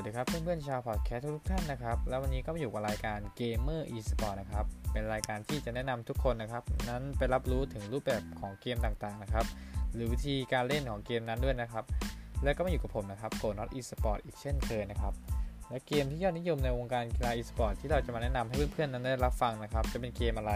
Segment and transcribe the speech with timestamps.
[0.00, 9.46] สวัสดีครับเพื่อนๆชาวพอดแคสต์ทุกท่านนะครับ แล้ววันนี้ก็มาอยู่กับรายการ Gamer Esport นะครับ เป็นรายการที่จะแนะนำทุกคนนะครับ นั้นไปรับรู้ถึงรูปแบบของเกมต่างๆนะครับ
[9.94, 11.84] หรือวิธีการเล่นของเกมนั้นด้วยนะครับ
[12.44, 15.14] แล้วก็มาอยู่กับผมนะครับโกนอตอีสปอร์ตอีกเช่นเคยนะครับ
[15.68, 20.52] และเกมที่ยอดนิยมในวงการกีฬาอีสปอร์ตที่เราจะมาแนะนำให้เพื่อนๆนั้นได้รับฟังนะครับ จะเป็นเกมอะไร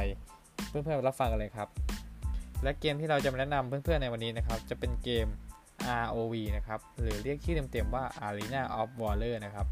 [0.68, 1.68] เพื่อนๆรับฟังกันเลยครับ
[2.63, 5.26] และเกมที่เราจะมาแนะนำเพื่อนๆในวันนี้นะครับ จะเป็นเกม
[6.04, 9.66] ROV นะครับ หรือเรียกชื่อเต็มๆว่า Arena of Valor นะครับ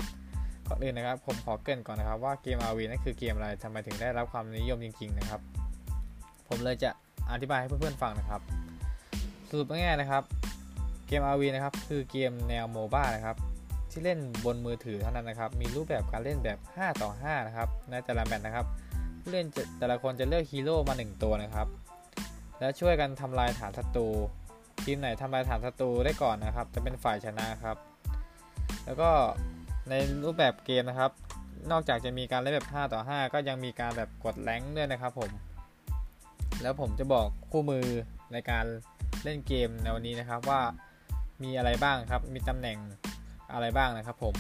[0.68, 5.40] ก่อนอื่นนะครับ ผมขอเกริ่นก่อนนะครับว่าเกม ROV นั่นคือเกมอะไรทำไมถึงได้รับความนิยมจริง ๆ นะครับ
[6.48, 6.90] ผมเลยจะ
[7.32, 8.40] อธิบายให้เพื่อนๆฟังนะครับ
[9.48, 10.22] สรุปง่ายๆนะครับ
[11.06, 13.36] เกม ROV นะครับ คือเกมแนวโมบ้านะครับ
[13.90, 18.66] ที่เล่นบนมือถือเท่านั้นนะครับ มีรูปแบบการเล่นแบบ 5 ต่อ 5 นะครับ ในแต่ละแมตช์นะครับ
[19.20, 19.46] ผู้เล่น
[19.78, 21.66] แต่ละคนจะเลือกฮีโร่มา 1 ตัวนะครับ
[22.60, 24.08] และช่วยกันทำลายฐานศัตรู
[24.84, 27.76] ทีมไหนทำลายฐานศัตรูได้ก่อนนะครับ จะเป็นฝ่ายชนะครับ
[28.84, 29.10] แล้วก็
[29.88, 29.94] ใน
[30.24, 31.10] รูปแบบเกมนะครับ
[31.70, 35.30] นอกจากจะมีการเล่นแบบ 5 ต่อ 5 ก็ยังมีการแบบกดแรงด้วยนะครับผม
[36.62, 37.84] แล้วผมจะบอกคู่มือ
[38.32, 38.64] ในการ
[39.24, 40.60] เล่นเกมในวันนี้นะครับว่า
[41.42, 42.78] มีอะไรบ้างครับ มีตำแหน่ง
[43.52, 44.34] อะไรบ้างนะครับผม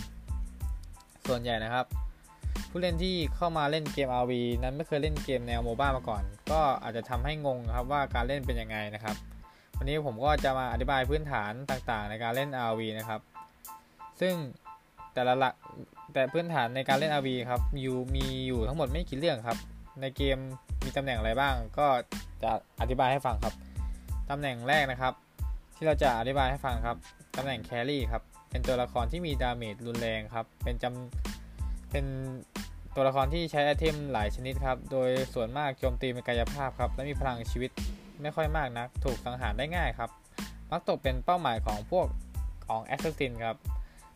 [1.28, 1.86] ส่วนใหญ่นะครับ
[2.70, 4.32] ผู้เล่นที่เข้ามาเล่นเกม RV
[4.62, 9.16] นั้นไม่เคยเล่นเกมแนวโมบ้ามาก่อน ก็อาจจะทำให้งงครับว่าการเล่นเป็นยังไงนะครับ
[9.82, 13.20] วันนี้ผมก็จะมาอธิบายพื้นฐานต่างๆ ในการเล่น RV นะครับ
[14.20, 14.34] ซึ่ง
[15.14, 15.54] แต่ละหลัก
[16.14, 19.58] แต่พื้นฐานในการเล่น RV ครับอยู่มีอยู่ทั้งหมดไม่กี่เรื่องครับ
[20.00, 20.38] ในเกม
[20.84, 21.86] มีตำแหน่งอะไรบ้าง ก็
[22.42, 23.54] จะอธิบายให้ฟังครับ
[24.30, 25.12] ตำแหน่งแรกนะครับ
[25.76, 26.96] ที่เราจะอธิบายให้ฟังครับ
[27.36, 32.04] ตำแหน่งแครี่ครับเป็นตัวละครที่มีดาเมจรุนแรงครับเป็นจำเป็น
[32.94, 37.72] ตัวละครที่ใช้ไอเทมหลายชนิดครับ โดยส่วนมากโจมตีเป็นกายภาพครับ และมีพลังชีวิต
[38.22, 40.10] ไม่ค่อยมากนัก ถูกสังหารได้ง่ายครับ
[40.70, 42.06] มักตกเป็นเป้าหมายของพวก
[42.66, 43.56] ของ assassin ครับ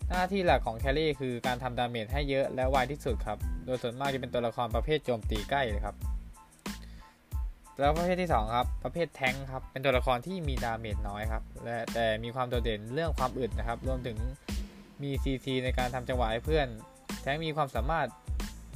[0.08, 5.97] หน้าที่หลักของ carry คือการทำ damage ให้เยอะและไวที่สุดครับ โดยส่วนมากจะเป็นตัวละครประเภทโจมตีไกลเลยครับ
[7.81, 14.16] แล้วประเภทที่ 2 ครับ ประเภทแทงครับ เป็นตัวละครที่มี damage น้อยครับ และแต่มีความโดดเด่นเรื่องความอึดนะครับ รวมถึง
[15.03, 16.66] มี CC ในการทำจังหวะให้เพื่อน
[17.22, 18.09] แทงมีความสามารถ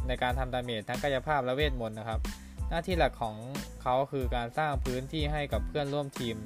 [0.08, 2.20] ในการทำ damage ทั้งกายภาพและเวทมนต์นะครับ
[2.70, 3.36] หน้าที่หลักของ
[3.82, 6.36] เขาคือการสร้างพื้นที่ให้กับเพื่อนร่วมทีม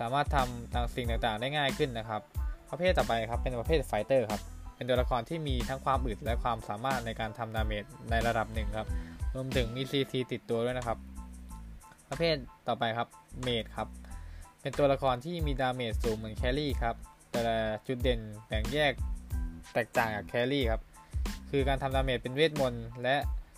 [0.00, 2.22] สามารถทำต่างสิ่งต่างๆ ได้ง่ายขึ้นนะครับ
[2.70, 4.40] ประเภทต่อไปครับเป็นประเภท fighter ครับ
[4.76, 8.88] เป็นตัวละครที่มีทั้งความอึดและความสามารถในการทำ damage ในระดับหนึ่งครับ
[9.34, 10.98] รวมถึงมีซีซีติดตัวด้วยนะครับ
[12.08, 12.36] ประเภท
[12.68, 13.08] ต่อไปครับ
[13.42, 13.88] mage ครับ
[14.60, 16.96] เป็นตัวละครที่มี damage สูงเหมือน carry ครับ
[17.30, 17.40] แต่
[17.86, 18.92] จุดเด่นแบ่งแยก
[19.74, 20.82] แตกต่างจาก carry ครับ
[21.50, 23.16] คือการทำ damage เป็นเวทมนต์และ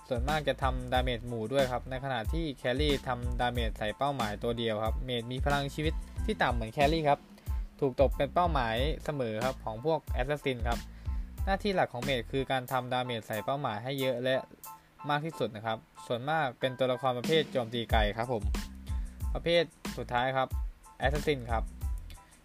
[0.08, 5.94] ส่วนมากจะทำ damage หมู่ด้วยครับ ในขณะที่ carry ทำ damage ใส่เป้าหมายตัวเดียวครับ mage มีพลังชีวิต
[6.24, 7.18] ที่ต่ำเหมือน carry ครับ
[7.80, 10.78] ถูกตกเป็นเป้าหมายเสมอครับของพวก assassin ครับ
[11.44, 14.36] หน้าที่หลักของ mage คือการทำ damage ใส่เป้าหมายให้เยอะและ
[15.10, 18.42] มากที่สุดนะครับ ส่วนมากเป็นตัวละครประเภทโจมตีไกลครับผม
[19.34, 19.64] ประเภท
[19.96, 20.48] สุดท้ายครับ
[20.98, 21.62] assassin ครับ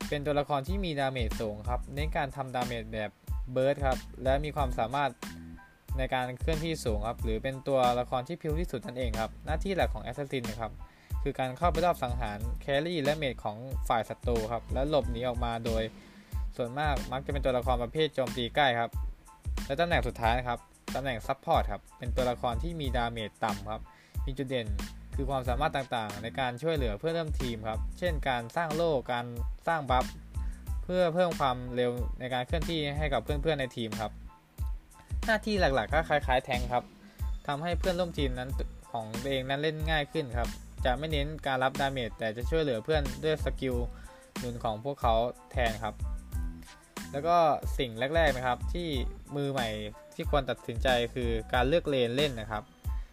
[0.10, 3.12] เป็นตัวละครที่มี damage สูงครับในการทำ damage แบบ
[3.52, 5.12] burst ครับ และมีความสามารถ
[6.00, 10.72] ในการเคลื่อนที่สูงครับหรือเป็นตัวละครที่พลิ้วที่สุดนั่นเองครับ หน้าที่หลักของ assassin นะครับ
[11.24, 15.84] คือการเข้าไปลอบสังหาร carry และ mage ของฝ่ายศัตรูครับและหลบหนีออกมาโดย
[16.58, 18.92] ส่วนมากมักจะเป็นตัวละครประเภทโจมตีใกล้ครับ
[19.66, 20.60] และตำแหน่งสุดท้ายนะครับ
[20.96, 23.82] ตำแหน่ง support ครับเป็นตัวละครที่มี damage ต่ำครับ
[24.26, 24.68] มีจุดเด่น
[25.16, 29.26] คือความสามารถต่างๆ ในการช่วยเหลือเพื่อนร่วมทีมครับเช่น การสร้างโล่การ
[29.68, 30.06] สร้าง buff
[30.84, 34.12] เพื่อเพิ่มความเร็วในการเคลื่อนที่ให้กับเพื่อนๆในทีมครับ
[35.30, 36.84] หน้าที่หลักๆ ก็คล้ายๆ แทงครับ
[37.48, 38.50] ทำให้เพื่อนร่วมทีมนั้น
[38.92, 40.50] ของตัวเองนั้นเล่นง่ายขึ้นครับ
[40.86, 43.76] จะไม่เน้นการรับ damage แต่จะช่วยเหลือเพื่อนด้วย skill
[44.38, 45.16] หนุนของพวกเขา
[45.52, 45.96] แทนครับ
[47.12, 47.38] แล้วก็
[47.78, 48.88] สิ่งแรก ๆนะครับ ที่
[49.36, 49.68] มือใหม่
[50.16, 52.64] ที่ควรตัดสินใจคือการเลือกเลนเล่นนะครับ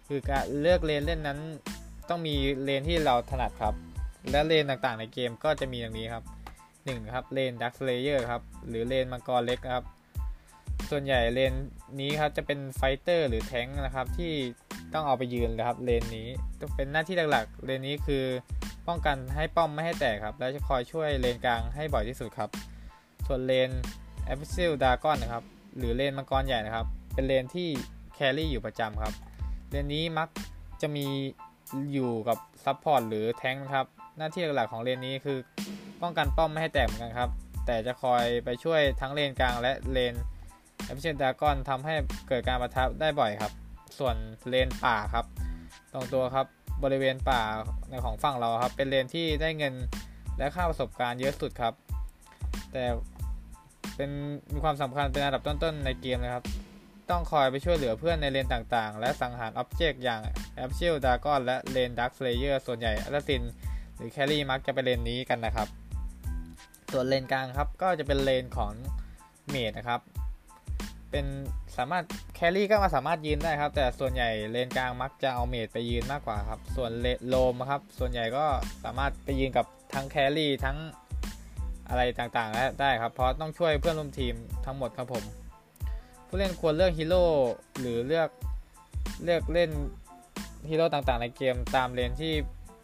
[0.09, 1.38] คือการเลือกเลนเล่นนั้น
[2.09, 2.34] ต้องมี
[2.65, 3.75] เลนที่เราถนัดครับ
[4.31, 6.25] และเลนต่างๆในเกมก็จะมีอย่างนี้ครับ
[6.73, 9.85] 1ครับ lane Dark Slayer ครับหรือเลนมังกรเล็กครับ
[10.91, 11.55] ส่วนใหญ่เลน
[12.00, 14.33] นี้ครับจะเป็น fighter หรือแท้งนะครับที่
[14.94, 16.29] ต้องเอาไปยืนนะครับเลนนี้
[16.61, 18.25] ต้องเป็นหน้าที่หลักๆเลนนี้คือ
[18.88, 22.50] ป้องกันให้ป้อมไม่ให้แตกครับ และจะคอยช่วยเลนกลางให้บ่อยที่สุดครับ
[23.27, 23.70] ส่วน lane
[24.25, 25.44] Abyssal Dragon นะครับ
[25.77, 27.69] หรือเลนมังกรใหญ่นะครับ เป็นเลนที่
[28.14, 29.15] carry อยู่ประจำครับ
[29.71, 30.29] เลนนี้มัก
[30.83, 31.06] จะมี
[31.93, 33.87] อยู่กับ support หรือแท้งนะครับ
[34.19, 35.38] หน้าที่หลักๆของเลนนี้คือ
[36.03, 37.31] ป้องกันป้อมไม่ให้แตกเหมือนกันครับ
[37.67, 40.14] แต่จะคอยไปช่วยทั้งเลนกลางและ lane
[40.87, 41.94] Abyssal Dragon ทำให้
[42.29, 43.53] เกิดการประทับได้บ่อยครับ
[43.99, 44.17] ส่วน
[44.49, 45.25] เลนป่าครับ
[45.93, 46.47] ตรงตัวครับ
[46.85, 47.41] บริเวณป่า
[47.91, 49.75] ในของฝั่งเราครับ เป็นเลนที่ได้เงิน
[50.38, 51.75] และค่าประสบการณ์เยอะสุดครับ
[52.73, 52.85] แต่
[53.97, 54.11] เป็น
[54.53, 56.44] มีความสำคัญเป็นอันดับต้นๆในเกมนะครับ
[57.11, 60.21] ต้องคอยไปช่วยเหลือเพื่อนในเลนต่างๆ และสังหาร object อย่าง
[60.55, 63.43] Abyssal Dragon และ lane Dark Slayer ส่วนใหญ่อัลติน
[63.97, 65.69] หรือ carry มักจะไปเลนนี้กันนะครับ
[66.93, 68.73] ส่วนเลนกลางครับก็จะเป็นเลนของ
[69.49, 70.00] mage นะครับ
[71.16, 71.34] เป็น
[71.78, 72.04] สามารถ
[72.34, 78.44] carry ก็มาสามารถยืนได้ครับ แต่ส่วนใหญ่เลนกลางมักจะเอา mage ไปยืนมากกว่าครับ ส่วน lane roam ครับ ส่วนใหญ่ก็
[78.84, 80.76] สามารถไปยืนกับทั้ง carry ทั้ง
[81.88, 84.34] อะไรต่างๆได้ครับ เพราะต้องช่วยเพื่อนร่วมทีม
[84.66, 85.24] ทั้งหมดครับผม
[86.28, 87.26] ผู้เล่นควรเลือกฮีโร่
[87.80, 88.28] หรือเลือก
[89.24, 89.70] เลือกเล่น
[90.68, 92.32] ฮีโร่ต่างๆ ในเกมตามเลนที่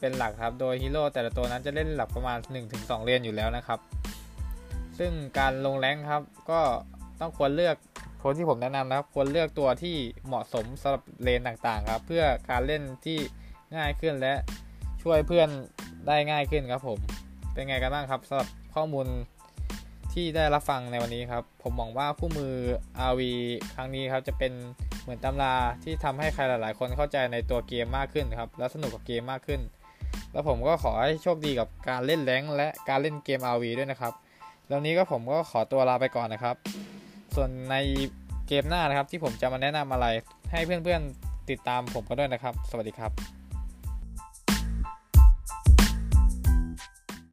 [0.00, 2.38] เป็นหลักครับ โดยฮีโร่แต่ละตัวนั้นจะเล่นหลักประมาณ
[2.72, 3.80] 1-2 เลนอยู่แล้วนะครับ
[4.98, 6.60] ซึ่งการลงแรงครับก็
[7.20, 7.76] ต้องควรเลือก
[8.22, 9.96] คนที่ผมแนะนำนะครับ ควรเลือกตัวที่
[10.26, 13.18] เหมาะสมสำหรับเลนต่างๆ ครับ เพื่อการเล่นที่
[13.76, 14.34] ง่ายขึ้นและ
[15.02, 15.48] ช่วยเพื่อน
[16.06, 16.98] ได้ง่ายขึ้นครับผม
[17.52, 19.06] เป็นไงกันบ้างครับสำหรับข้อมูล
[20.12, 22.54] ที่ได้รับฟังในวันนี้ครับ ผมหวังว่าคู่มือ
[23.10, 23.22] RV
[23.74, 24.52] ครั้งนี้ครับจะเป็น
[25.02, 25.54] เหมือนตำรา
[25.84, 29.60] ที่ทำให้ใครหลาย ๆ คนเข้าใจในตัวเกมมากขึ้นครับ และสนุกกับเกมมากขึ้น
[30.32, 34.12] แล้วผมก็ขอให้โชคดีกับการเล่นแรงและการเล่นเกม RV ด้วยนะครับ
[34.68, 36.56] แล้วนี้ก็ผมก็ขอตัวลาไปก่อนนะครับ
[37.36, 37.76] ส่วนใน
[38.48, 40.06] เกมหน้านะครับที่ผมจะมาแนะนำอะไร
[40.50, 43.41] ให้เพื่อนๆติดตามผมกันด้วยนะครับ สวัสดีครับ